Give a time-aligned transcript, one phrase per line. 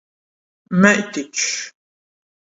[0.81, 1.45] Meitičs.